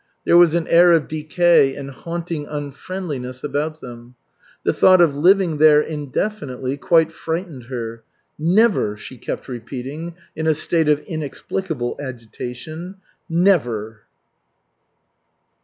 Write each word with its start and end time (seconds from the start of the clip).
There 0.25 0.35
was 0.35 0.55
an 0.55 0.67
air 0.67 0.93
of 0.93 1.07
decay 1.07 1.75
and 1.75 1.91
haunting 1.91 2.47
unfriendliness 2.47 3.43
about 3.43 3.81
them. 3.81 4.15
The 4.63 4.73
thought 4.73 4.99
of 4.99 5.15
living 5.15 5.59
there 5.59 5.79
indefinitely 5.79 6.77
quite 6.77 7.11
frightened 7.11 7.65
her. 7.65 8.01
"Never!" 8.39 8.97
she 8.97 9.17
kept 9.19 9.47
repeating 9.47 10.15
in 10.35 10.47
a 10.47 10.55
state 10.55 10.89
of 10.89 11.01
inexplicable 11.01 11.99
agitation, 12.01 12.95
"Never!" 13.29 14.01